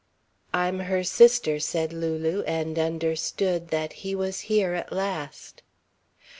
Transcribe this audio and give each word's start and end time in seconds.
"I'm 0.51 0.79
her 0.79 1.03
sister," 1.03 1.59
said 1.59 1.93
Lulu, 1.93 2.41
and 2.47 2.79
understood 2.79 3.67
that 3.67 3.93
he 4.01 4.15
was 4.15 4.39
here 4.49 4.73
at 4.73 4.91
last. 4.91 5.61